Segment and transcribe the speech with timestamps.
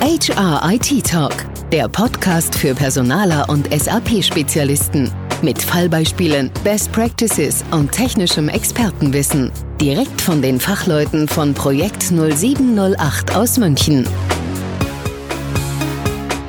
[0.00, 1.34] HR IT Talk,
[1.72, 5.10] der Podcast für Personaler und SAP-Spezialisten.
[5.40, 9.50] Mit Fallbeispielen, Best Practices und technischem Expertenwissen.
[9.80, 14.06] Direkt von den Fachleuten von Projekt 0708 aus München.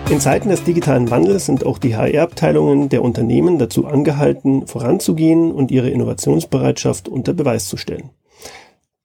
[0.09, 5.71] In Zeiten des digitalen Wandels sind auch die HR-Abteilungen der Unternehmen dazu angehalten, voranzugehen und
[5.71, 8.09] ihre Innovationsbereitschaft unter Beweis zu stellen.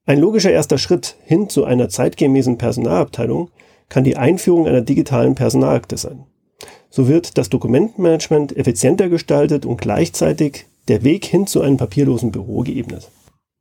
[0.07, 3.51] Ein logischer erster Schritt hin zu einer zeitgemäßen Personalabteilung
[3.91, 6.25] kann die Einführung einer digitalen Personalakte sein.
[6.89, 12.63] So wird das Dokumentenmanagement effizienter gestaltet und gleichzeitig der Weg hin zu einem papierlosen Büro
[12.63, 13.11] geebnet.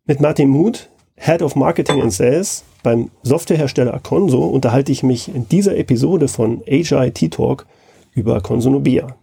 [0.05, 5.49] Mit Martin Muth, Head of Marketing and Sales beim Softwarehersteller Aconso, unterhalte ich mich in
[5.49, 7.67] dieser Episode von HIT Talk
[8.15, 9.15] über Aconso Nubia.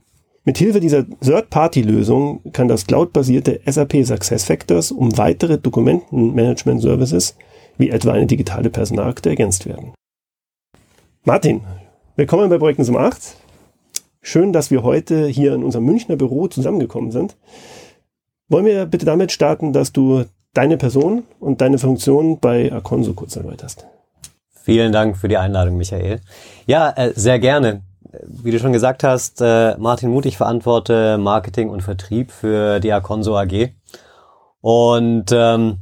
[0.45, 7.37] Mithilfe dieser Third-Party-Lösung kann das cloud-basierte SAP SuccessFactors um weitere Dokumentenmanagement-Services
[7.79, 9.96] wie etwa eine digitale Personalakte ergänzt werden.
[11.29, 11.63] Martin,
[12.15, 13.35] willkommen bei Projekt Nummer 8.
[14.23, 17.35] Schön, dass wir heute hier in unserem Münchner Büro zusammengekommen sind.
[18.49, 23.35] Wollen wir bitte damit starten, dass du deine Person und deine Funktion bei Aconso kurz
[23.35, 23.89] erläuterst?
[24.53, 26.21] Vielen Dank für die Einladung, Michael.
[26.69, 27.83] Ja, äh, sehr gerne.
[28.29, 32.93] Wie du schon gesagt hast, äh, Martin Muth, ich verantworte Marketing und Vertrieb für die
[32.93, 33.73] Aconso AG.
[34.61, 35.79] Und ähm,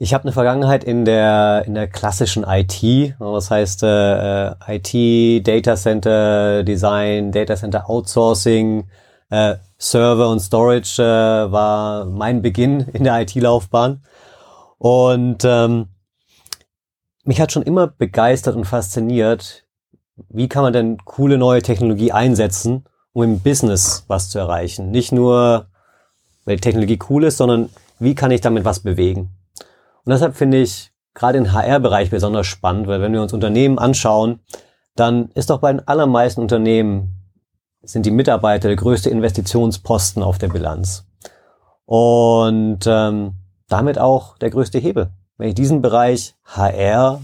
[0.00, 5.74] ich habe eine Vergangenheit in der in der klassischen IT, das heißt äh, IT, Data
[5.74, 8.86] Center Design, Data Center Outsourcing,
[9.30, 14.04] äh, Server und Storage äh, war mein Beginn in der IT-Laufbahn
[14.78, 15.88] und ähm,
[17.24, 19.66] mich hat schon immer begeistert und fasziniert,
[20.28, 24.92] wie kann man denn coole neue Technologie einsetzen, um im Business was zu erreichen.
[24.92, 25.66] Nicht nur,
[26.44, 29.37] weil Technologie cool ist, sondern wie kann ich damit was bewegen.
[30.08, 34.40] Und deshalb finde ich gerade den HR-Bereich besonders spannend, weil wenn wir uns Unternehmen anschauen,
[34.96, 37.28] dann ist doch bei den allermeisten Unternehmen
[37.82, 41.04] sind die Mitarbeiter der größte Investitionsposten auf der Bilanz.
[41.84, 43.34] Und ähm,
[43.68, 45.10] damit auch der größte Hebel.
[45.36, 47.20] Wenn ich diesen Bereich HR,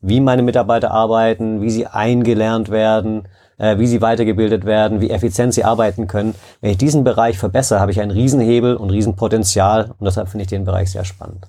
[0.00, 5.54] wie meine Mitarbeiter arbeiten, wie sie eingelernt werden, äh, wie sie weitergebildet werden, wie effizient
[5.54, 10.04] sie arbeiten können, wenn ich diesen Bereich verbessere, habe ich einen Riesenhebel und Riesenpotenzial und
[10.04, 11.46] deshalb finde ich den Bereich sehr spannend.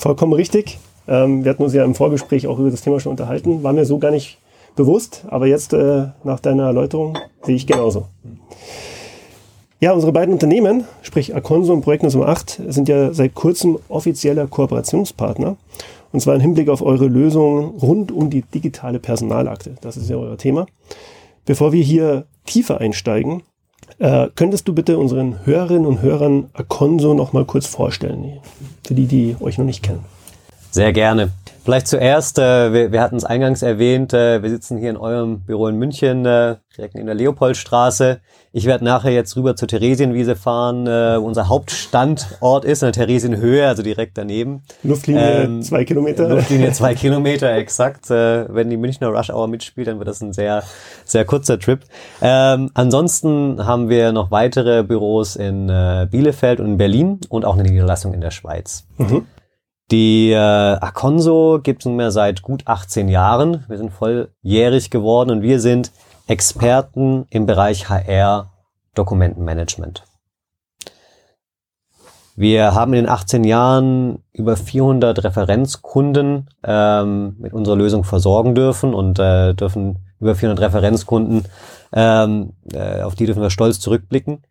[0.00, 0.78] Vollkommen richtig.
[1.06, 3.62] Ähm, wir hatten uns ja im Vorgespräch auch über das Thema schon unterhalten.
[3.62, 4.38] War mir so gar nicht
[4.74, 8.06] bewusst, aber jetzt äh, nach deiner Erläuterung sehe ich genauso.
[9.78, 14.46] Ja, unsere beiden Unternehmen, sprich Aconso und Projekt Nummer 8, sind ja seit kurzem offizieller
[14.46, 15.58] Kooperationspartner.
[16.12, 19.74] Und zwar im Hinblick auf eure Lösung rund um die digitale Personalakte.
[19.82, 20.64] Das ist ja euer Thema.
[21.44, 23.42] Bevor wir hier tiefer einsteigen,
[24.00, 28.38] äh, könntest du bitte unseren Hörerinnen und Hörern Aconso noch mal kurz vorstellen,
[28.84, 30.04] für die, die euch noch nicht kennen?
[30.70, 31.30] Sehr gerne.
[31.62, 35.40] Vielleicht zuerst, äh, wir, wir hatten es eingangs erwähnt, äh, wir sitzen hier in eurem
[35.40, 38.20] Büro in München, äh, direkt in der Leopoldstraße.
[38.52, 42.92] Ich werde nachher jetzt rüber zur Theresienwiese fahren, äh, wo unser Hauptstandort ist, in der
[42.92, 44.62] Theresienhöhe, also direkt daneben.
[44.82, 46.28] Luftlinie ähm, zwei Kilometer.
[46.28, 48.10] Luftlinie zwei Kilometer, exakt.
[48.10, 50.62] Äh, wenn die Münchner Rush Hour mitspielt, dann wird das ein sehr,
[51.04, 51.80] sehr kurzer Trip.
[52.22, 57.54] Ähm, ansonsten haben wir noch weitere Büros in äh, Bielefeld und in Berlin und auch
[57.54, 58.86] eine Niederlassung in der Schweiz.
[58.96, 59.26] Mhm.
[59.90, 63.64] Die äh, Aconso gibt es nunmehr seit gut 18 Jahren.
[63.66, 65.90] Wir sind volljährig geworden und wir sind
[66.28, 68.52] Experten im Bereich HR
[68.94, 70.04] Dokumentenmanagement.
[72.36, 78.94] Wir haben in den 18 Jahren über 400 Referenzkunden ähm, mit unserer Lösung versorgen dürfen
[78.94, 81.44] und äh, dürfen über 400 Referenzkunden,
[81.92, 84.42] ähm, äh, auf die dürfen wir stolz zurückblicken.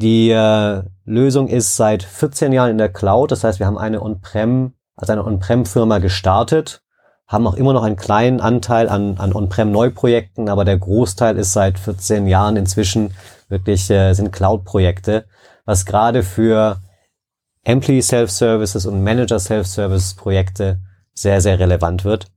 [0.00, 3.32] Die äh, Lösung ist seit 14 Jahren in der Cloud.
[3.32, 6.82] Das heißt, wir haben eine On-Prem, also eine On-Prem-Firma gestartet,
[7.26, 11.78] haben auch immer noch einen kleinen Anteil an, an On-Prem-Neuprojekten, aber der Großteil ist seit
[11.78, 13.12] 14 Jahren inzwischen
[13.50, 15.26] wirklich äh, sind Cloud-Projekte,
[15.66, 16.78] was gerade für
[17.64, 20.80] Employee Self-Services und Manager Self-Service Projekte
[21.12, 22.28] sehr, sehr relevant wird.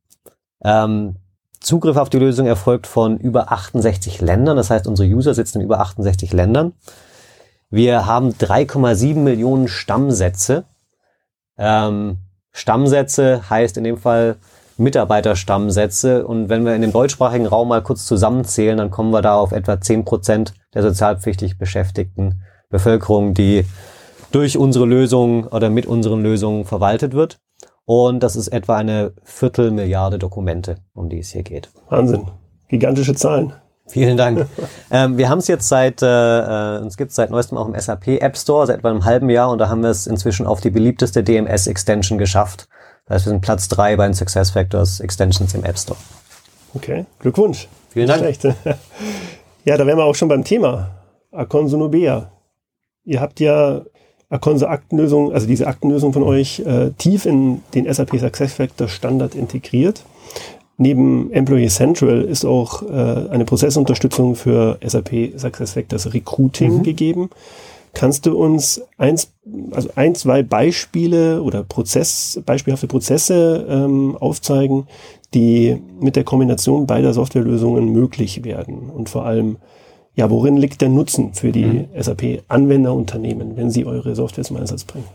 [0.66, 1.16] Ähm,
[1.62, 4.58] Zugriff auf die Lösung erfolgt von über 68 Ländern.
[4.58, 6.74] Das heißt, unsere User sitzen in über 68 Ländern.
[7.74, 10.66] Wir haben 3,7 Millionen Stammsätze.
[11.58, 12.18] Ähm,
[12.52, 14.36] Stammsätze heißt in dem Fall
[14.78, 16.28] Mitarbeiterstammsätze.
[16.28, 19.54] Und wenn wir in dem deutschsprachigen Raum mal kurz zusammenzählen, dann kommen wir da auf
[19.54, 23.66] etwa 10 Prozent der sozialpflichtig beschäftigten Bevölkerung, die
[24.32, 27.40] durch unsere Lösung oder mit unseren Lösungen verwaltet wird.
[27.86, 31.72] Und das ist etwa eine Viertelmilliarde Dokumente, um die es hier geht.
[31.90, 32.28] Wahnsinn.
[32.68, 33.54] Gigantische Zahlen.
[33.88, 34.48] Vielen Dank.
[34.92, 36.08] ähm, wir haben es jetzt seit, äh,
[36.78, 39.30] äh uns gibt es seit neuestem auch im SAP App Store, seit etwa einem halben
[39.30, 42.68] Jahr und da haben wir es inzwischen auf die beliebteste DMS-Extension geschafft.
[43.06, 46.00] Das heißt, wir sind Platz drei bei den Success Factors Extensions im App Store.
[46.74, 47.68] Okay, Glückwunsch.
[47.90, 48.22] Vielen Dank.
[48.22, 48.44] Schlecht.
[49.66, 50.90] ja, da wären wir auch schon beim Thema.
[51.32, 52.32] Akonso Nubea.
[53.04, 53.82] Ihr habt ja
[54.30, 60.04] Akonso Aktenlösung, also diese Aktenlösung von euch, äh, tief in den SAP SuccessFactors Standard integriert.
[60.78, 66.84] Neben Employee Central ist auch äh, eine Prozessunterstützung für SAP SuccessFactors Recruiting mhm.
[66.84, 67.30] gegeben.
[67.94, 69.32] Kannst du uns eins,
[69.72, 74.88] also ein, zwei Beispiele oder Prozess, beispielhafte Prozesse ähm, aufzeigen,
[75.36, 78.90] die mit der Kombination beider Softwarelösungen möglich werden?
[78.90, 79.58] Und vor allem,
[80.16, 81.88] ja, worin liegt der Nutzen für die mhm.
[82.00, 85.06] SAP-Anwenderunternehmen, wenn sie eure Software zum Einsatz bringen?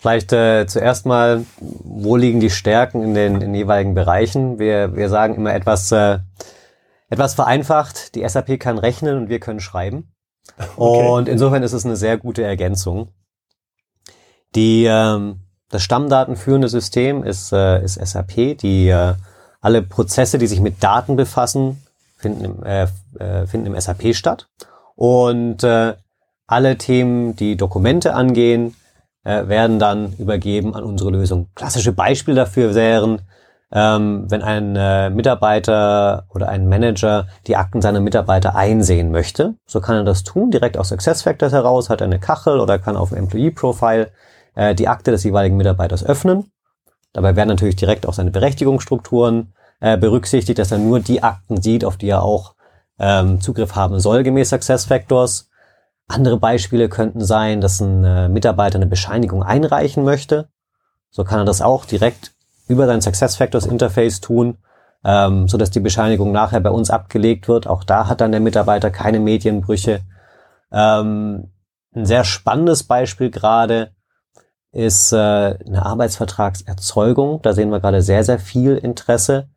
[0.00, 4.58] Vielleicht äh, zuerst mal, wo liegen die Stärken in den, in den jeweiligen Bereichen?
[4.58, 6.20] Wir, wir sagen immer etwas, äh,
[7.10, 10.12] etwas vereinfacht, die SAP kann rechnen und wir können schreiben.
[10.76, 11.08] Okay.
[11.08, 13.08] Und insofern ist es eine sehr gute Ergänzung.
[14.54, 18.58] Die, ähm, das stammdatenführende System ist, äh, ist SAP.
[18.58, 19.14] Die äh,
[19.60, 21.82] alle Prozesse, die sich mit Daten befassen,
[22.16, 22.88] finden im, äh,
[23.18, 24.48] äh, finden im SAP statt.
[24.96, 25.94] Und äh,
[26.46, 28.74] alle Themen, die Dokumente angehen,
[29.24, 31.48] äh, werden dann übergeben an unsere Lösung.
[31.54, 33.20] Klassische Beispiele dafür wären
[33.72, 39.54] ähm, wenn ein äh, Mitarbeiter oder ein Manager die Akten seiner Mitarbeiter einsehen möchte.
[39.66, 43.10] So kann er das tun, direkt aus SuccessFactors heraus, hat eine Kachel oder kann auf
[43.10, 44.10] dem Employee Profile
[44.54, 46.50] äh, die Akte des jeweiligen Mitarbeiters öffnen.
[47.12, 51.84] Dabei werden natürlich direkt auch seine Berechtigungsstrukturen äh, berücksichtigt, dass er nur die Akten sieht,
[51.84, 52.54] auf die er auch
[52.98, 55.48] ähm, Zugriff haben soll gemäß SuccessFactors.
[56.10, 60.48] Andere Beispiele könnten sein, dass ein äh, Mitarbeiter eine Bescheinigung einreichen möchte.
[61.10, 62.32] So kann er das auch direkt
[62.66, 64.58] über sein SuccessFactors Interface tun,
[65.04, 67.66] ähm, so dass die Bescheinigung nachher bei uns abgelegt wird.
[67.66, 70.00] Auch da hat dann der Mitarbeiter keine Medienbrüche.
[70.72, 71.52] Ähm,
[71.94, 73.92] ein sehr spannendes Beispiel gerade
[74.72, 77.40] ist äh, eine Arbeitsvertragserzeugung.
[77.42, 79.48] Da sehen wir gerade sehr, sehr viel Interesse,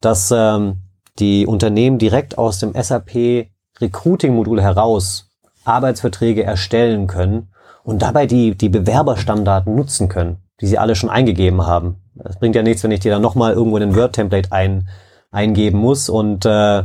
[0.00, 0.82] dass ähm,
[1.18, 3.50] die Unternehmen direkt aus dem SAP
[3.80, 5.29] Recruiting-Modul heraus
[5.64, 7.52] Arbeitsverträge erstellen können
[7.82, 11.96] und dabei die, die Bewerberstammdaten nutzen können, die sie alle schon eingegeben haben.
[12.14, 14.88] Das bringt ja nichts, wenn ich dir dann nochmal irgendwo in ein Word-Template ein,
[15.30, 16.80] eingeben muss und äh,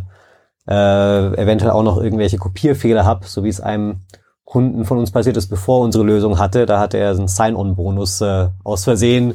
[0.68, 4.02] äh, eventuell auch noch irgendwelche Kopierfehler habe, so wie es einem
[4.46, 6.68] Kunden von uns passiert ist, bevor unsere Lösung hatte.
[6.68, 9.34] Da hatte er einen Sign-on-Bonus äh, aus Versehen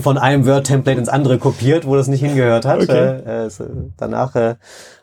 [0.00, 2.82] von einem Word-Template ins andere kopiert, wo das nicht hingehört hat.
[2.82, 3.20] Okay.
[3.24, 3.50] Äh, äh,
[3.96, 4.56] danach äh,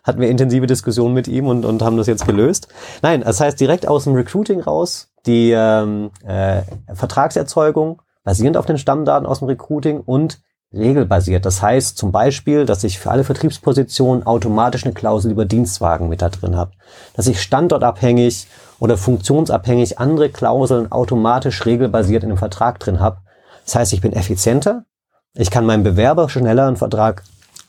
[0.04, 2.68] hatten wir intensive Diskussionen mit ihm und, und haben das jetzt gelöst.
[3.02, 6.62] Nein, das heißt direkt aus dem Recruiting raus die ähm, äh,
[6.94, 10.42] Vertragserzeugung basierend auf den Stammdaten aus dem Recruiting und
[10.76, 11.46] regelbasiert.
[11.46, 16.22] Das heißt zum Beispiel, dass ich für alle Vertriebspositionen automatisch eine Klausel über Dienstwagen mit
[16.22, 16.72] da drin habe.
[17.16, 18.48] Dass ich standortabhängig
[18.80, 23.18] oder funktionsabhängig andere Klauseln automatisch regelbasiert in dem Vertrag drin habe.
[23.66, 24.86] Das heißt, ich bin effizienter.
[25.34, 27.24] Ich kann meinem Bewerber schneller einen Vertrag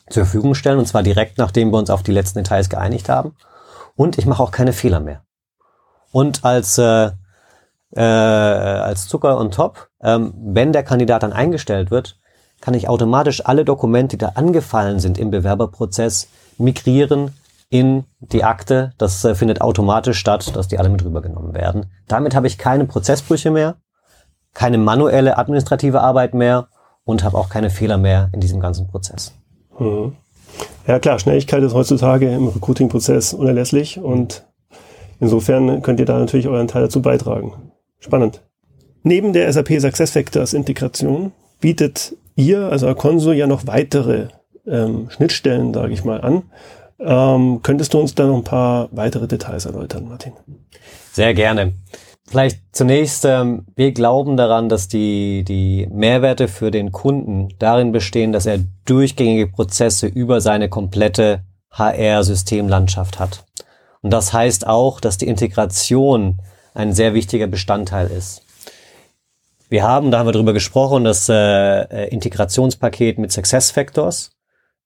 [0.09, 3.35] zur Verfügung stellen und zwar direkt nachdem wir uns auf die letzten Details geeinigt haben.
[3.95, 5.21] Und ich mache auch keine Fehler mehr.
[6.11, 7.11] Und als äh,
[7.95, 9.89] äh, als Zucker und Top.
[10.01, 12.17] Ähm, wenn der Kandidat dann eingestellt wird,
[12.61, 16.27] kann ich automatisch alle Dokumente, die da angefallen sind im Bewerberprozess,
[16.57, 17.31] migrieren
[17.69, 18.93] in die Akte.
[18.97, 21.87] Das äh, findet automatisch statt, dass die alle mit rübergenommen werden.
[22.07, 23.75] Damit habe ich keine Prozessbrüche mehr,
[24.53, 26.67] keine manuelle administrative Arbeit mehr
[27.03, 29.33] und habe auch keine Fehler mehr in diesem ganzen Prozess.
[29.77, 30.15] Mhm.
[30.87, 34.45] Ja klar, Schnelligkeit ist heutzutage im Recruiting-Prozess unerlässlich und
[35.19, 37.53] insofern könnt ihr da natürlich euren Teil dazu beitragen.
[37.99, 38.41] Spannend.
[39.03, 44.27] Neben der SAP SuccessFactors Integration bietet ihr, also Aconso, ja noch weitere
[44.65, 46.43] ähm, Schnittstellen, sage ich mal, an.
[46.99, 50.33] Ähm, könntest du uns da noch ein paar weitere Details erläutern, Martin?
[51.11, 51.73] Sehr gerne.
[52.29, 58.33] Vielleicht zunächst, ähm, wir glauben daran, dass die, die Mehrwerte für den Kunden darin bestehen,
[58.33, 63.45] dass er durchgängige Prozesse über seine komplette HR-Systemlandschaft hat.
[64.01, 66.39] Und das heißt auch, dass die Integration
[66.73, 68.43] ein sehr wichtiger Bestandteil ist.
[69.69, 74.31] Wir haben, da haben wir drüber gesprochen, das äh, äh Integrationspaket mit Success Factors.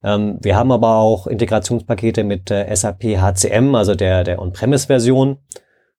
[0.03, 5.38] Ähm, wir haben aber auch Integrationspakete mit äh, SAP HCM, also der, der On-Premise-Version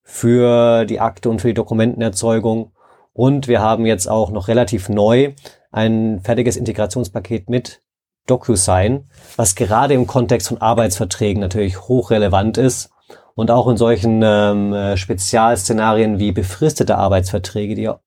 [0.03, 2.73] für die Akte und für die Dokumentenerzeugung.
[3.13, 5.35] Und wir haben jetzt auch noch relativ neu
[5.71, 7.83] ein fertiges Integrationspaket mit
[8.27, 12.91] DocuSign, was gerade im Kontext von Arbeitsverträgen natürlich hochrelevant ist
[13.35, 18.01] und auch in solchen ähm, äh, Spezialszenarien wie befristete Arbeitsverträge, die ja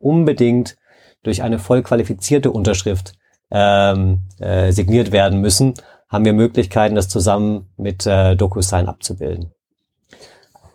[0.00, 0.76] unbedingt
[1.22, 3.12] durch eine voll qualifizierte Unterschrift
[3.50, 5.74] ähm, äh, signiert werden müssen,
[6.08, 9.52] haben wir Möglichkeiten, das zusammen mit äh, DocuSign abzubilden.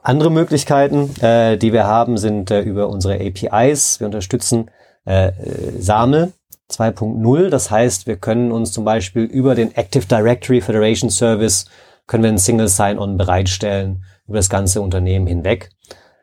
[0.01, 3.99] Andere Möglichkeiten, äh, die wir haben, sind äh, über unsere APIs.
[3.99, 4.69] Wir unterstützen
[5.05, 5.31] äh,
[5.79, 6.31] SAML,
[6.69, 7.49] 2.0.
[7.49, 11.65] Das heißt, wir können uns zum Beispiel über den Active Directory Federation Service
[12.07, 15.71] können wir ein Single Sign-On bereitstellen über das ganze Unternehmen hinweg.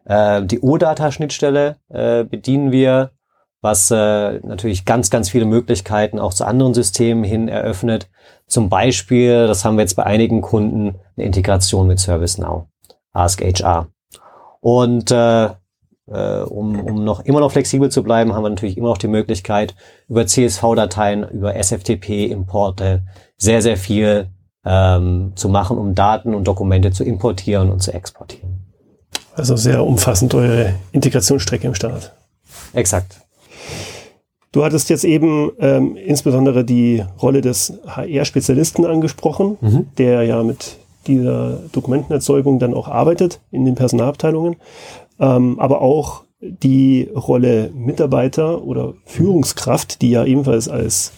[0.04, 3.11] Äh, die OData-Schnittstelle äh, bedienen wir,
[3.61, 8.11] was äh, natürlich ganz, ganz viele Möglichkeiten auch zu anderen Systemen hin eröffnet.
[8.47, 12.64] Zum Beispiel, das haben wir jetzt bei einigen Kunden, eine Integration mit ServiceNow,
[13.12, 13.88] Ask HR.
[14.61, 15.50] Und äh,
[16.06, 19.09] äh, um, um noch immer noch flexibel zu bleiben, haben wir natürlich immer noch die
[19.09, 19.75] Möglichkeit,
[20.09, 23.02] über CSV-Dateien, über SFTP-Importe
[23.37, 24.28] sehr, sehr viel
[24.64, 28.62] ähm, zu machen, um Daten und Dokumente zu importieren und zu exportieren.
[29.34, 32.14] Also sehr umfassend eure Integrationsstrecke im Standard.
[32.72, 33.20] Exakt.
[34.52, 39.86] Du hattest jetzt eben ähm, insbesondere die Rolle des HR-Spezialisten angesprochen, mhm.
[39.96, 44.56] der ja mit dieser Dokumentenerzeugung dann auch arbeitet in den Personalabteilungen,
[45.18, 51.12] ähm, aber auch die Rolle Mitarbeiter oder Führungskraft, die ja ebenfalls als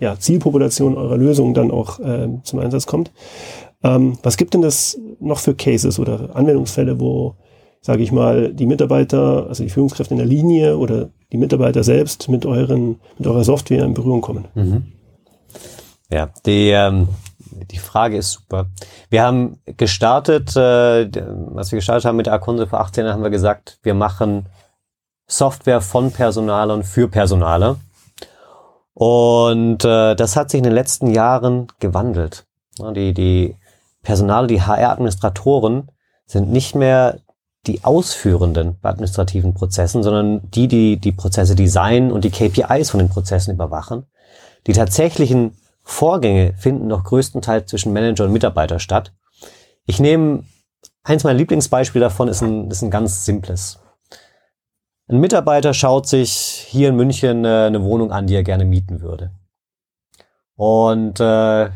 [0.00, 3.12] ja, Zielpopulation eurer Lösung dann auch ähm, zum Einsatz kommt.
[3.82, 7.36] Ähm, was gibt denn das noch für Cases oder Anwendungsfälle, wo
[7.80, 12.28] sage ich mal, die Mitarbeiter, also die Führungskräfte in der Linie oder die Mitarbeiter selbst
[12.28, 14.46] mit euren, mit eurer Software in Berührung kommen.
[14.54, 14.92] Mhm.
[16.10, 17.08] Ja, die, ähm,
[17.70, 18.66] die Frage ist super.
[19.08, 21.08] Wir haben gestartet, äh,
[21.52, 24.46] was wir gestartet haben mit der Akonso vor 18 Jahren, haben wir gesagt, wir machen
[25.26, 27.76] Software von Personalern für Personaler.
[28.92, 32.46] Und äh, das hat sich in den letzten Jahren gewandelt.
[32.94, 33.56] Die, die
[34.02, 35.90] Personale, die HR-Administratoren
[36.26, 37.20] sind nicht mehr
[37.66, 42.98] die Ausführenden bei administrativen Prozessen, sondern die, die die Prozesse designen und die KPIs von
[42.98, 44.06] den Prozessen überwachen.
[44.66, 45.52] Die tatsächlichen
[45.82, 49.12] Vorgänge finden noch größtenteils zwischen Manager und Mitarbeiter statt.
[49.84, 50.44] Ich nehme
[51.02, 53.78] eins meiner Lieblingsbeispiele davon ist ein, ist ein ganz simples.
[55.08, 59.00] Ein Mitarbeiter schaut sich hier in München äh, eine Wohnung an, die er gerne mieten
[59.00, 59.32] würde.
[60.54, 61.70] Und äh,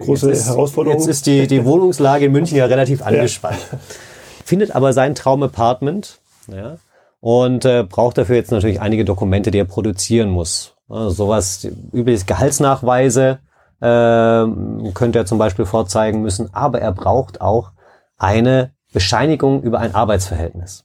[0.00, 0.98] Große jetzt ist, Herausforderung.
[0.98, 3.58] Jetzt ist die, die Wohnungslage in München ja relativ angespannt.
[3.70, 3.78] Ja
[4.52, 6.76] findet aber sein Traumapartment ja,
[7.20, 10.74] und äh, braucht dafür jetzt natürlich einige Dokumente, die er produzieren muss.
[10.90, 13.38] Also sowas, übrigens Gehaltsnachweise
[13.80, 14.44] äh,
[14.92, 17.70] könnte er zum Beispiel vorzeigen müssen, aber er braucht auch
[18.18, 20.84] eine Bescheinigung über ein Arbeitsverhältnis.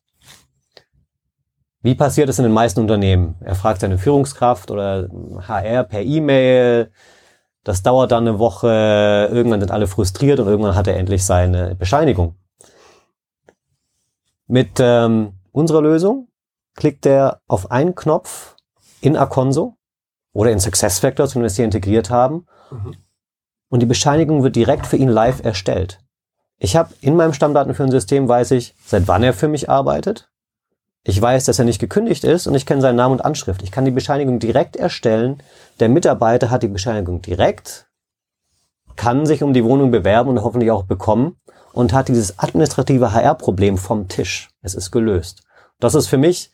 [1.82, 3.36] Wie passiert es in den meisten Unternehmen?
[3.42, 5.10] Er fragt seine Führungskraft oder
[5.46, 6.90] HR per E-Mail.
[7.66, 9.28] Das dauert dann eine Woche.
[9.30, 12.36] Irgendwann sind alle frustriert und irgendwann hat er endlich seine Bescheinigung.
[14.48, 16.30] Mit ähm, unserer Lösung
[16.76, 18.56] klickt er auf einen Knopf
[19.02, 19.76] in Aconso
[20.32, 22.46] oder in SuccessFactors, wenn wir es hier integriert haben.
[22.72, 22.96] Mhm.
[23.70, 26.00] Und die Bescheinigung wird direkt für ihn live erstellt.
[26.58, 30.30] Ich habe in meinem Stammdatenführungssystem weiß ich, seit wann er für mich arbeitet.
[31.04, 33.62] Ich weiß, dass er nicht gekündigt ist und ich kenne seinen Namen und Anschrift.
[33.64, 35.42] Ich kann die Bescheinigung direkt erstellen.
[35.80, 37.88] Der Mitarbeiter hat die Bescheinigung direkt,
[38.96, 41.38] kann sich um die Wohnung bewerben und hoffentlich auch bekommen
[41.78, 44.50] und hat dieses administrative HR-Problem vom Tisch.
[44.64, 45.44] Es ist gelöst.
[45.80, 46.50] Das ist für mich,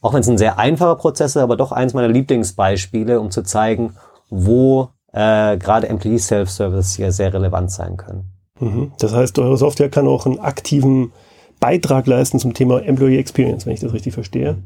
[0.00, 3.42] auch wenn es ein sehr einfacher Prozess ist, aber doch eins meiner Lieblingsbeispiele, um zu
[3.42, 3.96] zeigen,
[4.30, 8.30] wo äh, gerade Employee Self-Service hier sehr relevant sein können.
[8.60, 8.92] Mhm.
[9.00, 11.10] Das heißt, eure Software kann auch einen aktiven
[11.58, 14.58] Beitrag leisten zum Thema Employee Experience, wenn ich das richtig verstehe.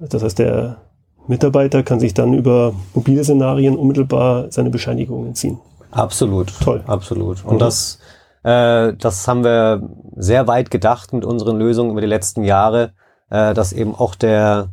[0.00, 0.78] Das heißt, der
[1.26, 5.58] Mitarbeiter kann sich dann über mobile Szenarien unmittelbar seine Bescheinigungen ziehen.
[5.90, 6.50] Absolut.
[6.62, 6.82] Toll.
[6.86, 7.44] Absolut.
[7.44, 7.58] Und mhm.
[7.58, 7.98] das
[8.44, 12.92] äh, das haben wir sehr weit gedacht mit unseren Lösungen über die letzten Jahre,
[13.30, 14.68] äh, dass eben auch der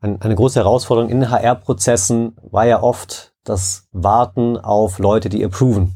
[0.00, 5.94] ein, eine große Herausforderung in HR-Prozessen war ja oft das Warten auf Leute, die approven.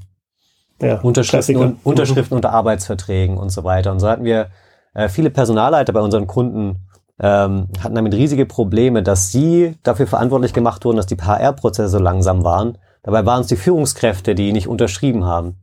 [0.81, 3.93] Ja, Unterschriften, und, Unterschriften unter Arbeitsverträgen und so weiter.
[3.93, 4.49] Und so hatten wir
[4.93, 6.87] äh, viele Personalleiter bei unseren Kunden,
[7.21, 11.99] ähm, hatten damit riesige Probleme, dass sie dafür verantwortlich gemacht wurden, dass die HR-Prozesse so
[11.99, 12.79] langsam waren.
[13.03, 15.57] Dabei waren es die Führungskräfte, die nicht unterschrieben haben.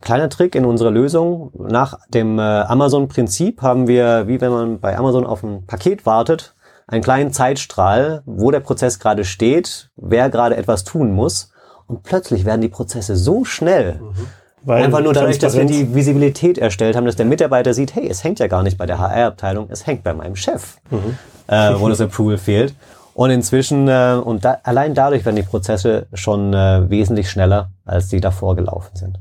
[0.00, 1.52] Kleiner Trick in unserer Lösung.
[1.58, 6.54] Nach dem äh, Amazon-Prinzip haben wir, wie wenn man bei Amazon auf ein Paket wartet,
[6.86, 11.52] einen kleinen Zeitstrahl, wo der Prozess gerade steht, wer gerade etwas tun muss.
[11.86, 14.26] Und plötzlich werden die Prozesse so schnell, mhm.
[14.62, 18.06] Weil Einfach nur dadurch, dass wir die Visibilität erstellt haben, dass der Mitarbeiter sieht, hey,
[18.08, 21.16] es hängt ja gar nicht bei der HR-Abteilung, es hängt bei meinem Chef, mhm.
[21.46, 22.74] äh, wo das Approval fehlt.
[23.14, 28.08] Und inzwischen, äh, und da, allein dadurch werden die Prozesse schon äh, wesentlich schneller, als
[28.08, 29.18] die davor gelaufen sind.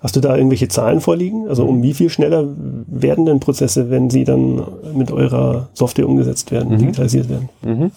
[0.00, 1.48] Hast du da irgendwelche Zahlen vorliegen?
[1.48, 2.44] Also um wie viel schneller
[2.86, 6.78] werden denn Prozesse, wenn sie dann mit eurer Software umgesetzt werden, mhm.
[6.78, 7.48] digitalisiert werden?
[7.62, 7.90] Mhm.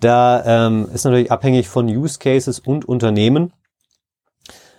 [0.00, 3.52] Da ähm, ist natürlich abhängig von Use Cases und Unternehmen.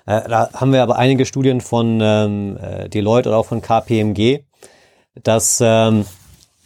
[0.06, 4.40] Äh, da haben wir aber einige Studien von ähm, äh, Deloitte oder auch von KPMG,
[5.24, 6.06] dass ähm,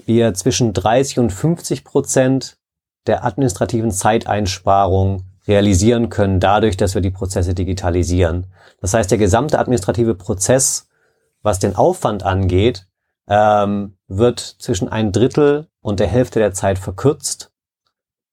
[0.05, 2.57] wir zwischen 30 und 50 Prozent
[3.07, 8.47] der administrativen Zeiteinsparung realisieren können, dadurch, dass wir die Prozesse digitalisieren.
[8.81, 10.87] Das heißt, der gesamte administrative Prozess,
[11.41, 12.87] was den Aufwand angeht,
[13.27, 17.51] ähm, wird zwischen ein Drittel und der Hälfte der Zeit verkürzt.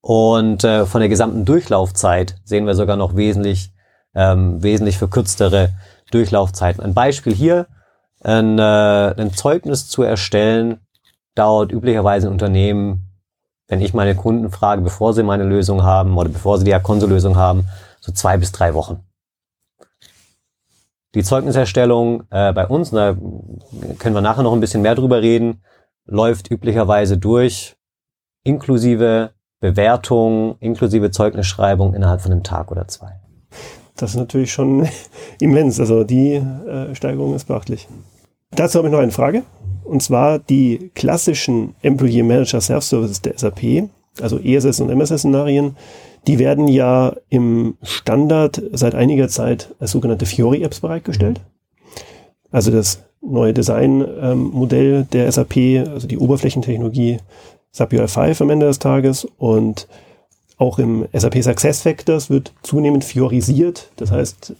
[0.01, 3.73] Und äh, von der gesamten Durchlaufzeit sehen wir sogar noch wesentlich,
[4.15, 5.71] ähm, wesentlich verkürztere
[6.11, 6.83] Durchlaufzeiten.
[6.83, 7.67] Ein Beispiel hier,
[8.21, 10.81] ein, äh, ein Zeugnis zu erstellen,
[11.35, 13.12] dauert üblicherweise ein Unternehmen,
[13.73, 17.37] wenn ich meine Kunden frage, bevor sie meine Lösung haben oder bevor sie die Akonso-Lösung
[17.37, 17.65] haben,
[18.01, 19.01] so zwei bis drei Wochen.
[21.15, 23.17] Die Zeugniserstellung äh, bei uns, da
[23.99, 25.63] können wir nachher noch ein bisschen mehr drüber reden,
[26.05, 27.75] läuft üblicherweise durch,
[28.45, 33.21] inklusive Bewertung, inklusive Zeugnisschreibung innerhalb von einem Tag oder zwei.
[33.97, 34.87] Das ist natürlich schon
[35.41, 35.81] immens.
[35.81, 37.89] Also die äh, Steigerung ist beachtlich.
[38.55, 39.43] Dazu habe ich noch eine Frage.
[39.85, 43.89] Und zwar die klassischen Employee Manager Self-Services der SAP,
[44.21, 45.77] also ESS und MSS-Szenarien,
[46.27, 51.41] die werden ja im Standard seit einiger Zeit als sogenannte Fiori-Apps bereitgestellt.
[52.51, 57.19] Also das neue Designmodell ähm, der SAP, also die Oberflächentechnologie
[57.73, 59.89] SAP UI5 am Ende des Tages und
[60.59, 63.91] auch im SAP Success Factors wird zunehmend fiorisiert.
[63.97, 64.55] Das heißt,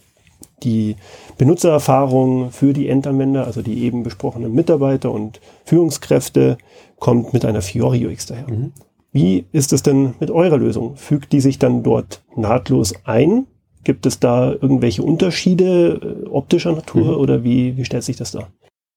[0.63, 0.95] die
[1.37, 6.57] Benutzererfahrung für die Endanwender, also die eben besprochenen Mitarbeiter und Führungskräfte,
[6.99, 8.49] kommt mit einer Fiori UX daher.
[8.49, 8.71] Mhm.
[9.11, 10.95] Wie ist es denn mit eurer Lösung?
[10.95, 13.45] Fügt die sich dann dort nahtlos ein?
[13.83, 17.17] Gibt es da irgendwelche Unterschiede äh, optischer Natur mhm.
[17.17, 18.49] oder wie, wie stellt sich das dar?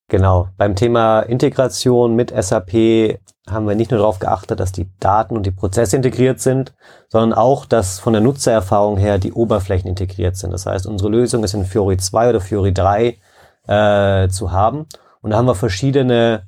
[0.09, 0.49] Genau.
[0.57, 5.47] Beim Thema Integration mit SAP haben wir nicht nur darauf geachtet, dass die Daten und
[5.47, 6.75] die Prozesse integriert sind,
[7.09, 10.53] sondern auch, dass von der Nutzererfahrung her die Oberflächen integriert sind.
[10.53, 13.19] Das heißt, unsere Lösung ist in Fiori 2 oder Fiori 3
[13.67, 14.87] äh, zu haben.
[15.23, 16.43] Und da haben wir verschiedene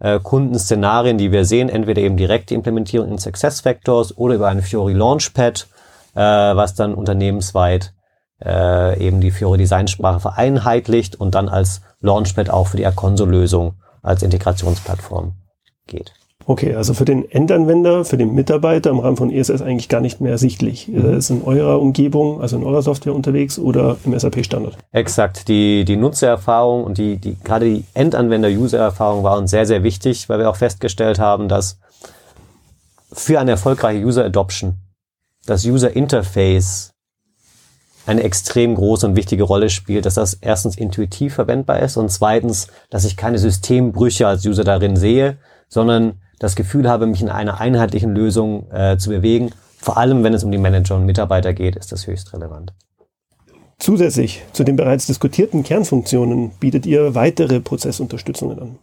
[0.00, 4.62] äh, Kundenszenarien, die wir sehen, entweder eben direkt die Implementierung in SuccessFactors oder über eine
[4.62, 5.68] Fiori Launchpad,
[6.14, 7.94] äh, was dann unternehmensweit
[8.44, 14.22] äh, eben die Fiori Designsprache vereinheitlicht und dann als Launchpad auch für die Aconso-Lösung als
[14.22, 15.32] Integrationsplattform
[15.86, 16.12] geht.
[16.46, 20.20] Okay, also für den Endanwender, für den Mitarbeiter im Rahmen von ESS eigentlich gar nicht
[20.20, 20.88] mehr ersichtlich.
[20.88, 21.14] Mhm.
[21.14, 24.76] Ist in eurer Umgebung, also in eurer Software unterwegs oder im SAP-Standard?
[24.92, 25.48] Exakt.
[25.48, 30.38] Die, die Nutzererfahrung und die, die, gerade die Endanwender-User-Erfahrung war uns sehr, sehr wichtig, weil
[30.38, 31.78] wir auch festgestellt haben, dass
[33.10, 34.74] für eine erfolgreiche User-Adoption
[35.46, 36.93] das User-Interface
[38.06, 42.68] eine extrem große und wichtige Rolle spielt, dass das erstens intuitiv verwendbar ist und zweitens,
[42.90, 45.38] dass ich keine Systembrüche als User darin sehe,
[45.68, 49.50] sondern das Gefühl habe, mich in einer einheitlichen Lösung äh, zu bewegen.
[49.78, 52.72] Vor allem, wenn es um die Manager und Mitarbeiter geht, ist das höchst relevant.
[53.78, 58.78] Zusätzlich zu den bereits diskutierten Kernfunktionen bietet ihr weitere Prozessunterstützungen an.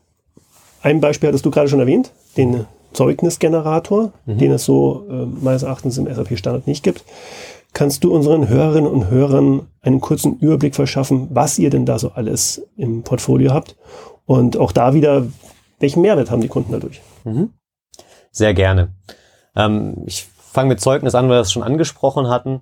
[0.81, 4.37] Ein Beispiel hattest du gerade schon erwähnt, den Zeugnisgenerator, mhm.
[4.37, 7.03] den es so äh, meines Erachtens im SAP-Standard nicht gibt.
[7.73, 12.11] Kannst du unseren Hörerinnen und Hörern einen kurzen Überblick verschaffen, was ihr denn da so
[12.11, 13.77] alles im Portfolio habt?
[14.25, 15.25] Und auch da wieder,
[15.79, 17.01] welchen Mehrwert haben die Kunden dadurch?
[17.23, 17.53] Mhm.
[18.31, 18.93] Sehr gerne.
[19.55, 22.61] Ähm, ich fange mit Zeugnis an, weil wir das schon angesprochen hatten.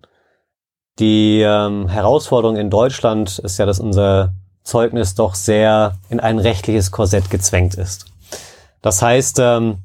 [0.99, 6.91] Die ähm, Herausforderung in Deutschland ist ja, dass unser Zeugnis doch sehr in ein rechtliches
[6.91, 8.05] Korsett gezwängt ist.
[8.81, 9.79] Das heißt, ähm,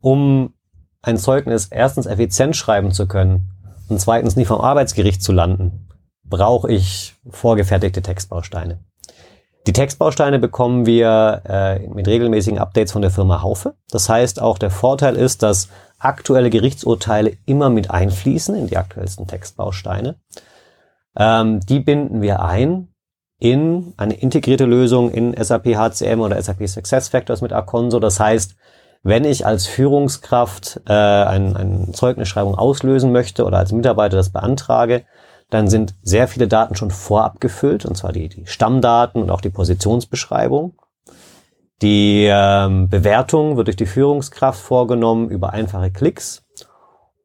[0.00, 0.54] um
[1.02, 3.50] ein Zeugnis erstens effizient schreiben zu können
[3.90, 5.88] und zweitens nicht vom Arbeitsgericht zu landen,
[6.24, 8.78] brauche ich vorgefertigte Textbausteine.
[9.66, 13.74] Die Textbausteine bekommen wir äh, mit regelmäßigen Updates von der Firma Haufe.
[13.90, 19.26] Das heißt, auch der Vorteil ist, dass aktuelle Gerichtsurteile immer mit einfließen in die aktuellsten
[19.26, 20.16] Textbausteine.
[21.16, 22.88] Ähm, die binden wir ein
[23.40, 28.00] in eine integrierte Lösung in SAP HCM oder SAP SuccessFactors mit Aconso.
[28.00, 28.56] Das heißt,
[29.02, 35.04] wenn ich als Führungskraft äh, ein, eine Zeugnisschreibung auslösen möchte oder als Mitarbeiter das beantrage,
[35.50, 39.40] dann sind sehr viele Daten schon vorab gefüllt, und zwar die, die Stammdaten und auch
[39.40, 40.74] die Positionsbeschreibung.
[41.80, 46.44] Die ähm, Bewertung wird durch die Führungskraft vorgenommen über einfache Klicks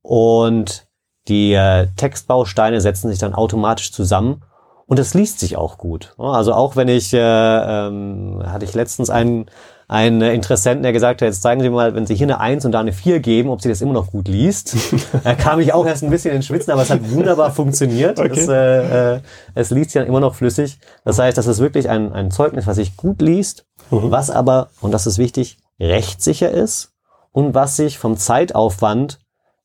[0.01, 0.88] und
[1.27, 4.43] die äh, Textbausteine setzen sich dann automatisch zusammen
[4.86, 6.13] und es liest sich auch gut.
[6.17, 9.47] Also auch wenn ich, äh, ähm, hatte ich letztens einen
[9.88, 12.72] einen Interessenten, der gesagt hat, jetzt zeigen Sie mal, wenn Sie hier eine 1 und
[12.72, 14.76] da eine 4 geben, ob sie das immer noch gut liest.
[15.24, 18.19] da kam ich auch erst ein bisschen ins Schwitzen, aber es hat wunderbar funktioniert.
[18.19, 18.39] Okay.
[18.39, 19.22] Es, äh, äh,
[19.56, 20.80] es liest ja immer noch flüssig.
[21.04, 24.12] Das heißt, das ist wirklich ein, ein Zeugnis, was sich gut liest, mhm.
[24.12, 26.93] was aber, und das ist wichtig, rechtssicher ist
[27.32, 29.19] und was sich vom Zeitaufwand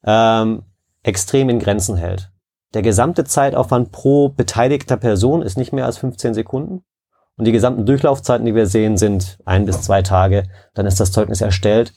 [0.04, 0.62] ähm,
[1.02, 2.30] extrem in Grenzen hält.
[2.74, 6.82] Der gesamte Zeitaufwand pro beteiligter Person ist nicht mehr als 15 Sekunden.
[7.38, 10.44] Und die gesamten Durchlaufzeiten, die wir sehen, sind ein bis zwei Tage.
[10.74, 11.94] Dann ist das Zeugnis erstellt,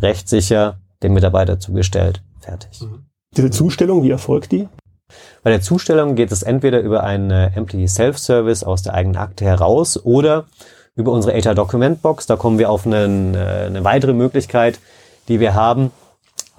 [0.00, 2.82] rechtssicher dem Mitarbeiter zugestellt, fertig.
[2.82, 3.06] Mhm.
[3.36, 4.68] Diese Zustellung, wie erfolgt die?
[5.42, 9.44] Bei der Zustellung geht es entweder über einen äh, Employee Self-Service aus der eigenen Akte
[9.44, 10.44] heraus oder
[10.94, 12.26] über unsere HR Document Box.
[12.26, 14.78] Da kommen wir auf einen, äh, eine weitere Möglichkeit,
[15.28, 15.90] die wir haben.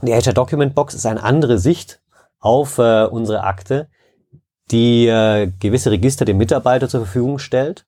[0.01, 2.01] Die HR Document Box ist eine andere Sicht
[2.39, 3.87] auf äh, unsere Akte,
[4.71, 7.85] die äh, gewisse Register dem Mitarbeiter zur Verfügung stellt,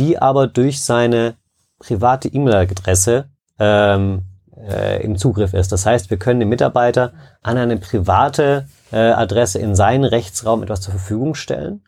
[0.00, 1.36] die aber durch seine
[1.78, 3.26] private E-Mail-Adresse
[3.58, 4.22] ähm,
[4.56, 5.72] äh, im Zugriff ist.
[5.72, 10.80] Das heißt, wir können dem Mitarbeiter an eine private äh, Adresse in seinen Rechtsraum etwas
[10.80, 11.84] zur Verfügung stellen.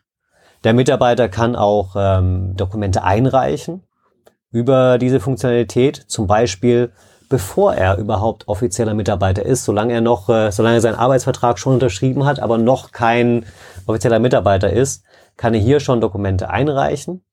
[0.63, 3.83] Der Mitarbeiter kann auch ähm, Dokumente einreichen
[4.51, 6.91] über diese Funktionalität, zum Beispiel
[7.29, 11.73] bevor er überhaupt offizieller Mitarbeiter ist, solange er noch, äh, solange er seinen Arbeitsvertrag schon
[11.73, 13.45] unterschrieben hat, aber noch kein
[13.87, 15.03] offizieller Mitarbeiter ist,
[15.35, 17.23] kann er hier schon Dokumente einreichen.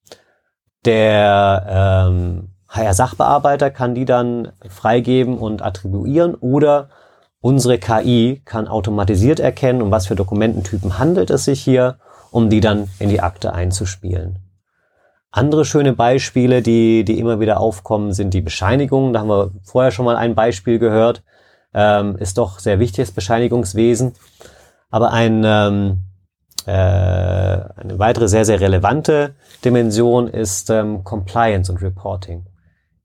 [0.84, 6.88] Der ähm, HR-Sachbearbeiter kann die dann freigeben und attribuieren oder
[7.40, 11.98] unsere KI kann automatisiert erkennen, um was für Dokumententypen handelt es sich hier,
[12.30, 14.38] um die dann in die Akte einzuspielen.
[15.32, 19.12] Andere schöne Beispiele, die, die immer wieder aufkommen, sind die Bescheinigungen.
[19.12, 21.22] Da haben wir vorher schon mal ein Beispiel gehört.
[21.72, 24.14] Ähm, ist doch sehr wichtiges Bescheinigungswesen.
[24.90, 26.09] Aber ein, ähm, äh,
[26.66, 32.46] eine weitere sehr, sehr relevante Dimension ist ähm, Compliance und Reporting.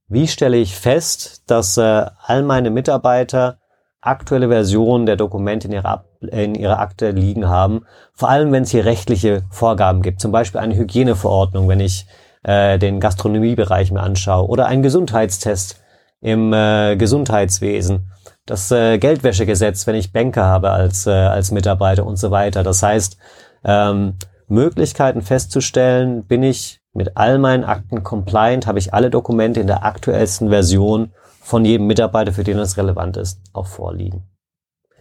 [0.08, 3.58] Wie stelle ich fest, dass äh, all meine Mitarbeiter
[4.02, 8.70] aktuelle Versionen der Dokumente in ihrer, in ihrer Akte liegen haben, vor allem wenn es
[8.70, 12.06] hier rechtliche Vorgaben gibt, zum Beispiel eine Hygieneverordnung, wenn ich
[12.44, 15.82] äh, den Gastronomiebereich mir anschaue, oder einen Gesundheitstest
[16.22, 18.12] im äh, Gesundheitswesen,
[18.46, 22.64] das äh, Geldwäschegesetz, wenn ich Banker habe als, äh, als Mitarbeiter und so weiter.
[22.64, 23.18] Das heißt,
[23.64, 24.16] ähm,
[24.48, 29.84] Möglichkeiten festzustellen, bin ich mit all meinen Akten compliant, habe ich alle Dokumente in der
[29.84, 34.24] aktuellsten Version von jedem Mitarbeiter, für den es relevant ist, auch vorliegen.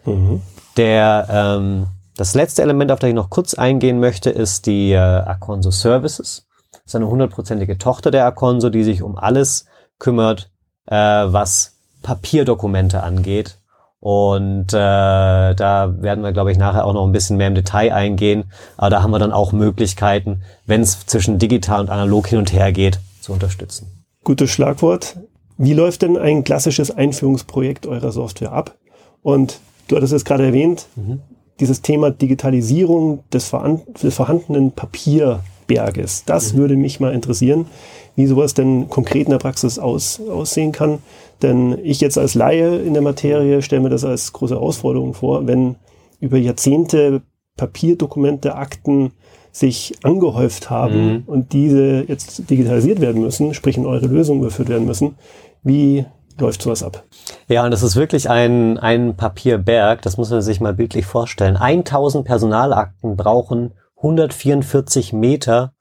[0.05, 0.43] Mhm.
[0.77, 4.99] Der, ähm, das letzte Element, auf das ich noch kurz eingehen möchte, ist die äh,
[4.99, 6.47] Aconso Services.
[6.73, 9.67] Das ist eine hundertprozentige Tochter der Aconso, die sich um alles
[9.99, 10.51] kümmert,
[10.87, 11.74] äh, was
[12.05, 13.59] Papierdokumente angeht
[14.05, 17.91] und äh, da werden wir, glaube ich, nachher auch noch ein bisschen mehr im Detail
[17.91, 18.45] eingehen.
[18.77, 22.53] Aber da haben wir dann auch Möglichkeiten, wenn es zwischen digital und analog hin und
[22.53, 24.05] her geht, zu unterstützen.
[24.23, 25.17] Gutes Schlagwort.
[25.57, 28.77] Wie läuft denn ein klassisches Einführungsprojekt eurer Software ab?
[29.23, 31.23] Und du hattest es gerade erwähnt, mhm.
[31.59, 36.25] dieses Thema Digitalisierung des, vorhandenen Papierberges.
[36.27, 36.59] Das mhm.
[36.59, 37.69] würde mich mal interessieren,
[38.17, 40.99] wie sowas denn konkret in der Praxis aus, aussehen kann.
[41.43, 45.47] Denn ich jetzt als Laie in der Materie stelle mir das als große Herausforderung vor,
[45.47, 45.77] wenn
[46.21, 47.23] über Jahrzehnte
[47.57, 49.13] Papierdokumente, Akten
[49.53, 51.23] sich angehäuft haben mhm.
[51.27, 55.17] und diese jetzt digitalisiert werden müssen, sprich in eure Lösung überführt werden müssen.
[55.63, 56.05] Wie
[56.39, 57.05] läuft sowas ab?
[57.49, 61.57] Ja, und das ist wirklich ein, ein Papierberg, das muss man sich mal bildlich vorstellen.
[61.57, 65.73] 1000 Personalakten brauchen 144 Meter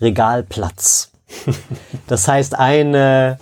[0.00, 1.11] Regalplatz.
[2.06, 3.38] Das heißt, eine,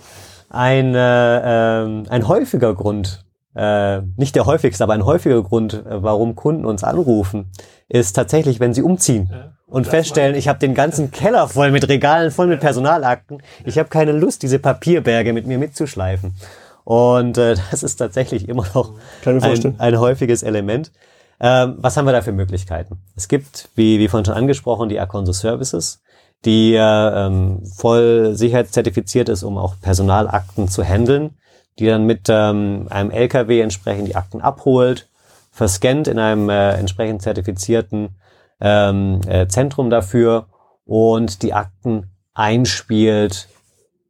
[0.49, 3.25] ein, äh, ähm, ein häufiger Grund,
[3.55, 7.51] äh, nicht der häufigste, aber ein häufiger Grund, äh, warum Kunden uns anrufen,
[7.89, 11.87] ist tatsächlich, wenn sie umziehen ja, und feststellen, ich habe den ganzen Keller voll mit
[11.89, 13.41] Regalen, voll mit Personalakten.
[13.65, 16.35] Ich habe keine Lust, diese Papierberge mit mir mitzuschleifen.
[16.83, 18.93] Und äh, das ist tatsächlich immer noch
[19.25, 20.91] ein, ein häufiges Element.
[21.39, 22.99] Ähm, was haben wir da für Möglichkeiten?
[23.15, 26.01] Es gibt, wie, wie vorhin schon angesprochen, die Aconso Services
[26.45, 31.37] die ähm, voll sicherheitszertifiziert ist, um auch Personalakten zu handeln,
[31.79, 35.07] die dann mit ähm, einem LKW entsprechend die Akten abholt,
[35.51, 38.15] verscannt in einem äh, entsprechend zertifizierten
[38.59, 40.47] ähm, äh, Zentrum dafür
[40.85, 43.47] und die Akten einspielt,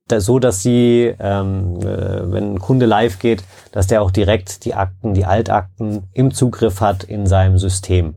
[0.07, 4.65] da, so dass sie, ähm, äh, wenn ein Kunde live geht, dass der auch direkt
[4.65, 8.15] die Akten, die Altakten im Zugriff hat in seinem System.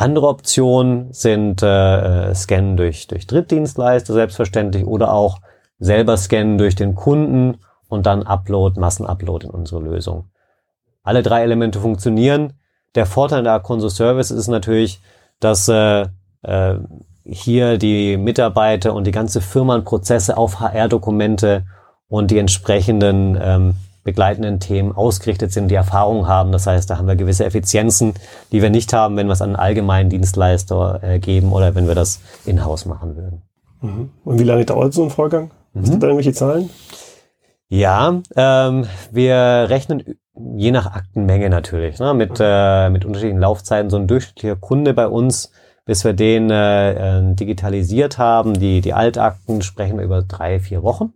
[0.00, 5.40] Andere Optionen sind äh, Scannen durch, durch Drittdienstleister selbstverständlich oder auch
[5.80, 7.58] selber scannen durch den Kunden
[7.88, 10.30] und dann Upload, Massenupload in unsere Lösung.
[11.02, 12.52] Alle drei Elemente funktionieren.
[12.94, 15.00] Der Vorteil der Aconso Service ist natürlich,
[15.40, 16.06] dass äh,
[16.42, 16.74] äh,
[17.24, 21.66] hier die Mitarbeiter und die ganze Firma Prozesse auf HR-Dokumente
[22.06, 23.74] und die entsprechenden ähm,
[24.08, 26.50] begleitenden Themen ausgerichtet sind, die Erfahrung haben.
[26.50, 28.14] Das heißt, da haben wir gewisse Effizienzen,
[28.50, 31.86] die wir nicht haben, wenn wir es an einen allgemeinen Dienstleister äh, geben oder wenn
[31.86, 33.42] wir das in-house machen würden.
[33.82, 34.10] Mhm.
[34.24, 35.50] Und wie lange dauert so ein Vorgang?
[35.74, 35.80] Mhm.
[35.80, 36.70] Hast du da irgendwelche Zahlen?
[37.68, 40.02] Ja, ähm, wir rechnen
[40.56, 43.90] je nach Aktenmenge natürlich, ne, mit, äh, mit unterschiedlichen Laufzeiten.
[43.90, 45.52] So ein durchschnittlicher Kunde bei uns,
[45.84, 50.82] bis wir den äh, äh digitalisiert haben, die, die Altakten, sprechen wir über drei, vier
[50.82, 51.12] Wochen.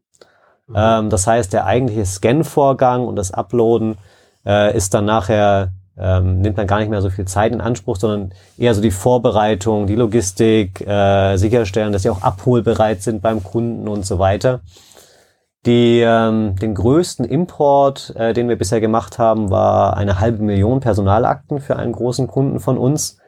[0.68, 0.74] Mhm.
[0.76, 3.96] Ähm, das heißt, der eigentliche Scan-Vorgang und das Uploaden
[4.44, 7.96] äh, ist dann nachher, ähm, nimmt dann gar nicht mehr so viel Zeit in Anspruch,
[7.96, 13.42] sondern eher so die Vorbereitung, die Logistik, äh, sicherstellen, dass sie auch abholbereit sind beim
[13.42, 14.60] Kunden und so weiter.
[15.64, 20.80] Die, ähm, den größten Import, äh, den wir bisher gemacht haben, war eine halbe Million
[20.80, 23.18] Personalakten für einen großen Kunden von uns.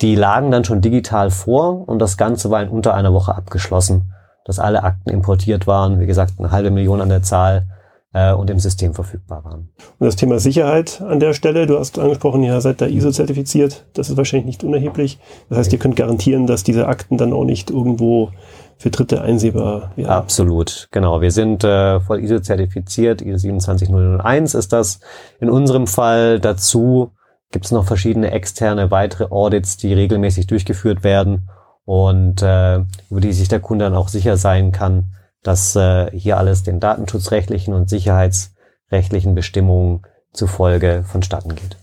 [0.00, 4.13] Die lagen dann schon digital vor und das Ganze war in unter einer Woche abgeschlossen,
[4.44, 7.66] dass alle Akten importiert waren, wie gesagt, eine halbe Million an der Zahl
[8.12, 9.68] äh, und im System verfügbar waren.
[9.98, 13.84] Und das Thema Sicherheit an der Stelle, du hast angesprochen, ihr seid da ISO zertifiziert,
[13.94, 15.18] das ist wahrscheinlich nicht unerheblich.
[15.48, 18.30] Das heißt, ihr könnt garantieren, dass diese Akten dann auch nicht irgendwo
[18.76, 20.10] für Dritte einsehbar werden.
[20.10, 21.20] Absolut, genau.
[21.20, 25.00] Wir sind äh, voll ISO zertifiziert, ISO 27001 ist das
[25.40, 26.40] in unserem Fall.
[26.40, 27.12] Dazu
[27.50, 31.48] gibt es noch verschiedene externe weitere Audits, die regelmäßig durchgeführt werden
[31.84, 32.76] und äh,
[33.10, 36.80] über die sich der Kunde dann auch sicher sein kann, dass äh, hier alles den
[36.80, 41.76] datenschutzrechtlichen und sicherheitsrechtlichen Bestimmungen zufolge vonstatten geht.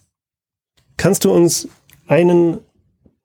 [0.97, 1.67] Kannst du uns
[2.07, 2.59] einen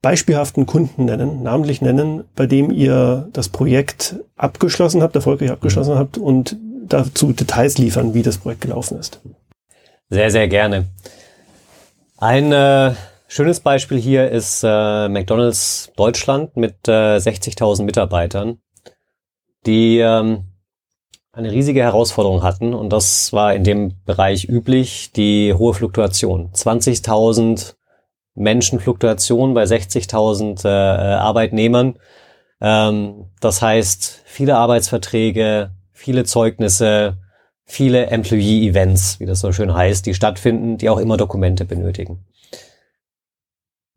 [0.02, 5.98] beispielhaften Kunden nennen, namentlich nennen, bei dem ihr das Projekt abgeschlossen habt, erfolgreich abgeschlossen mhm.
[5.98, 9.20] habt und dazu Details liefern, wie das Projekt gelaufen ist?
[10.08, 10.86] Sehr, sehr gerne.
[12.18, 12.92] Ein äh,
[13.28, 18.58] schönes Beispiel hier ist äh, McDonald's Deutschland mit äh, 60.000 Mitarbeitern,
[19.66, 20.44] die ähm,
[21.32, 26.50] eine riesige Herausforderung hatten und das war in dem Bereich üblich, die hohe Fluktuation.
[26.52, 27.74] 20.000
[28.34, 31.98] Menschenfluktuation bei 60.000 äh, Arbeitnehmern.
[32.60, 37.18] Ähm, das heißt, viele Arbeitsverträge, viele Zeugnisse,
[37.64, 42.24] viele Employee-Events, wie das so schön heißt, die stattfinden, die auch immer Dokumente benötigen.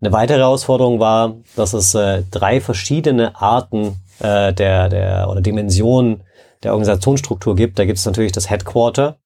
[0.02, 6.24] Eine weitere Herausforderung war, dass es äh, drei verschiedene Arten äh, der, der oder Dimensionen
[6.64, 7.80] der Organisationsstruktur gibt.
[7.80, 9.18] Da gibt es natürlich das Headquarter,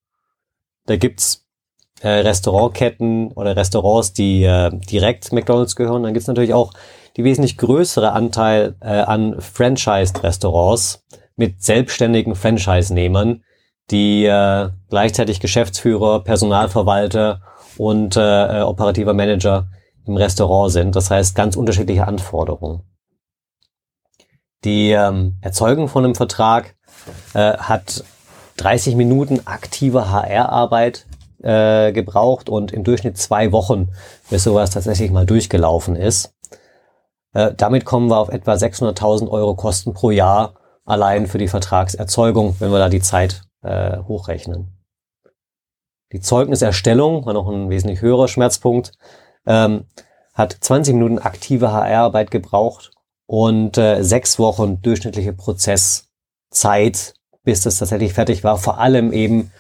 [0.85, 1.45] da gibt's
[2.01, 6.03] äh, Restaurantketten oder Restaurants, die äh, direkt McDonald's gehören.
[6.03, 6.73] Dann gibt's natürlich auch
[7.15, 11.05] die wesentlich größere Anteil äh, an Franchised-Restaurants
[11.35, 13.43] mit selbstständigen Franchise-Nehmern,
[13.91, 17.41] die äh, gleichzeitig Geschäftsführer, Personalverwalter
[17.77, 19.67] und äh, äh, operativer Manager
[20.05, 20.95] im Restaurant sind.
[20.95, 22.81] Das heißt ganz unterschiedliche Anforderungen.
[24.63, 26.75] Die ähm, Erzeugung von einem Vertrag
[27.33, 28.03] äh, hat
[28.57, 31.05] 30 Minuten aktive HR-Arbeit
[31.41, 33.89] äh, gebraucht und im Durchschnitt zwei Wochen,
[34.29, 36.33] bis sowas tatsächlich mal durchgelaufen ist.
[37.33, 40.53] Äh, damit kommen wir auf etwa 600.000 Euro Kosten pro Jahr
[40.85, 44.77] allein für die Vertragserzeugung, wenn wir da die Zeit äh, hochrechnen.
[46.11, 48.91] Die Zeugniserstellung war noch ein wesentlich höherer Schmerzpunkt,
[49.45, 49.85] ähm,
[50.33, 52.91] hat 20 Minuten aktive HR-Arbeit gebraucht
[53.25, 58.57] und äh, sechs Wochen durchschnittliche Prozesszeit, bis das tatsächlich fertig war.
[58.57, 59.51] Vor allem eben,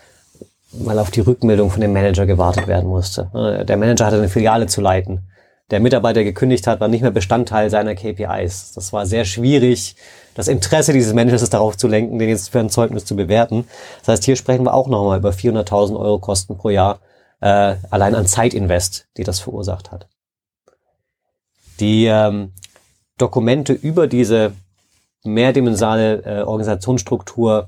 [0.71, 3.29] weil auf die Rückmeldung von dem Manager gewartet werden musste.
[3.33, 5.27] Äh, der Manager hatte eine Filiale zu leiten.
[5.71, 8.73] Der Mitarbeiter gekündigt hat, war nicht mehr Bestandteil seiner KPIs.
[8.73, 9.95] Das war sehr schwierig,
[10.35, 13.65] das Interesse dieses Managers darauf zu lenken, den jetzt für ein Zeugnis zu bewerten.
[13.99, 16.99] Das heißt, hier sprechen wir auch nochmal über 400.000 Euro Kosten pro Jahr,
[17.43, 20.07] äh, allein an Zeitinvest, die das verursacht hat.
[21.81, 22.53] Die ähm,
[23.17, 24.53] Dokumente über diese
[25.25, 27.67] mehrdimensionale äh, Organisationsstruktur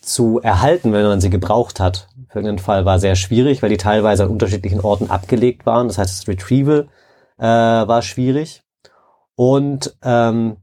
[0.00, 3.76] zu erhalten, wenn man sie gebraucht hat, für irgendeinen Fall war sehr schwierig, weil die
[3.76, 5.88] teilweise an unterschiedlichen Orten abgelegt waren.
[5.88, 6.88] Das heißt, das Retrieval
[7.36, 8.62] äh, war schwierig.
[9.34, 10.56] Und ähm,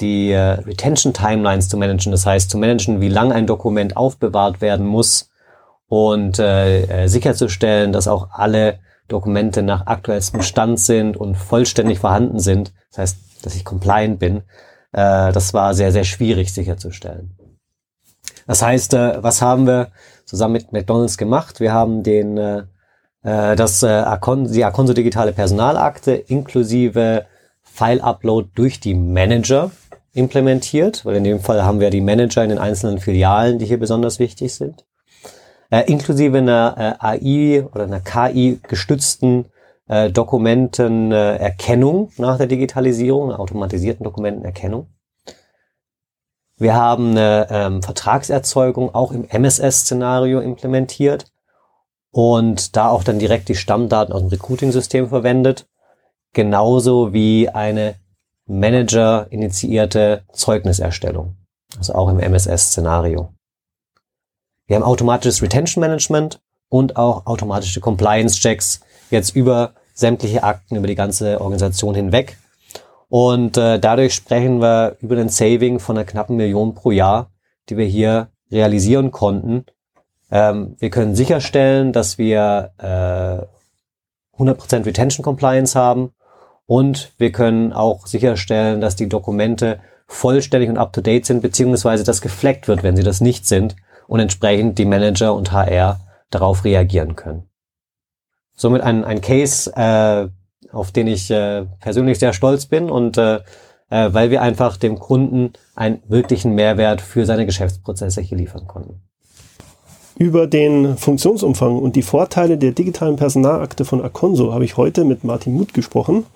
[0.00, 4.62] die äh, Retention Timelines zu managen, das heißt zu managen, wie lang ein Dokument aufbewahrt
[4.62, 5.28] werden muss
[5.92, 8.78] und äh, äh, sicherzustellen, dass auch alle
[9.08, 12.72] Dokumente nach aktuellstem Stand sind und vollständig vorhanden sind.
[12.88, 14.38] Das heißt, dass ich compliant bin.
[14.92, 17.36] Äh, das war sehr, sehr schwierig sicherzustellen.
[18.46, 19.88] Das heißt, äh, was haben wir
[20.24, 21.60] zusammen mit McDonald's gemacht?
[21.60, 22.62] Wir haben den äh,
[23.22, 27.26] äh das äh, Acon die Aconso digitale Personalakte inklusive
[27.64, 29.72] File-Upload durch die Manager
[30.14, 33.78] implementiert, weil in dem Fall haben wir die Manager in den einzelnen Filialen, die hier
[33.78, 34.86] besonders wichtig sind.
[35.72, 39.46] Äh, inklusive einer äh, AI oder einer KI gestützten
[39.88, 44.88] äh, Dokumentenerkennung nach der Digitalisierung, einer automatisierten Dokumentenerkennung.
[46.58, 51.32] Wir haben eine ähm, Vertragserzeugung auch im MSS-Szenario implementiert
[52.10, 55.66] und da auch dann direkt die Stammdaten aus dem Recruiting-System verwendet,
[56.34, 57.94] genauso wie eine
[58.44, 61.38] Manager-initiierte Zeugniserstellung,
[61.78, 63.32] also auch im MSS-Szenario.
[64.72, 68.80] Wir haben automatisches Retention Management und auch automatische Compliance-Checks
[69.10, 72.38] jetzt über sämtliche Akten, über die ganze Organisation hinweg.
[73.10, 77.28] Und äh, dadurch sprechen wir über einen Saving von einer knappen Million pro Jahr,
[77.68, 79.66] die wir hier realisieren konnten,
[80.30, 86.14] Ähm, wir können sicherstellen, dass wir äh, 100% Retention Compliance haben
[86.64, 92.68] und wir können auch sicherstellen, dass die Dokumente vollständig und up-to-date sind, beziehungsweise dass gefleckt
[92.68, 97.48] wird, wenn sie das nicht sind und entsprechend die Manager und HR darauf reagieren können.
[98.54, 100.28] Somit ein, ein Case, äh,
[100.72, 103.40] auf den ich äh, persönlich sehr stolz bin und äh,
[103.92, 109.02] äh, weil wir einfach dem Kunden einen wirklichen Mehrwert für seine Geschäftsprozesse hier liefern konnten.
[110.16, 115.24] Über den Funktionsumfang und die Vorteile der digitalen Personalakte von Aconso habe ich heute mit
[115.24, 116.26] Martin Muth gesprochen,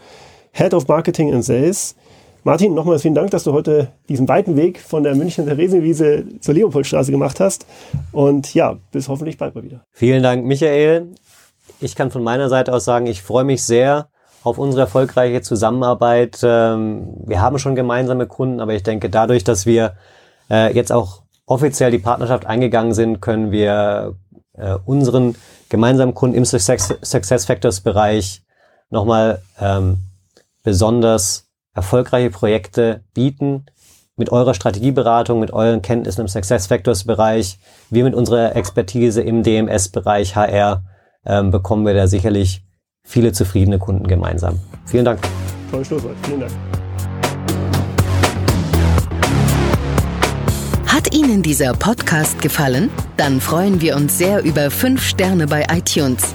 [0.53, 1.95] Head of Marketing and Sales
[2.47, 6.55] Martin, nochmals vielen Dank, dass du heute diesen weiten Weg von der Münchner Theresienwiese zur
[6.55, 7.67] Leopoldstraße gemacht hast.
[8.13, 9.81] Und ja, bis hoffentlich bald mal wieder.
[9.91, 11.09] Vielen Dank, Michael.
[11.81, 14.11] Ich kann von meiner Seite aus sagen, ich freue mich sehr
[14.45, 16.39] auf unsere erfolgreiche Zusammenarbeit.
[16.45, 19.95] Ähm, wir haben schon gemeinsame Kunden, aber ich denke, dadurch, dass wir
[20.49, 24.15] äh, jetzt auch offiziell die Partnerschaft eingegangen sind, können wir
[24.53, 25.35] äh, unseren
[25.69, 28.45] gemeinsamen Kunden im Success, Factors Bereich
[28.89, 29.97] nochmal ähm,
[30.63, 31.46] besonders
[31.77, 33.67] erfolgreiche Projekte bieten
[34.17, 37.59] mit eurer Strategieberatung, mit euren Kenntnissen im Success Factors Bereich,
[37.91, 40.83] wir mit unserer Expertise im DMS Bereich HR
[41.27, 42.65] ähm, bekommen wir da sicherlich
[43.05, 44.59] viele zufriedene Kunden gemeinsam.
[44.87, 45.21] Vielen Dank.
[45.71, 46.17] Toll Schlusswort.
[46.23, 46.53] Vielen Dank.
[50.87, 52.89] Hat Ihnen dieser Podcast gefallen?
[53.19, 56.35] Dann freuen wir uns sehr über 5 Sterne bei iTunes.